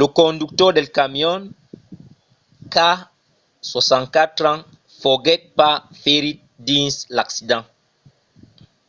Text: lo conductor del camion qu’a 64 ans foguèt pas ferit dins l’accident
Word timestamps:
lo 0.00 0.06
conductor 0.20 0.70
del 0.74 0.88
camion 0.98 1.40
qu’a 2.72 2.90
64 3.72 4.42
ans 4.52 4.64
foguèt 5.00 5.40
pas 5.58 5.74
ferit 6.02 6.38
dins 6.68 6.94
l’accident 7.16 7.64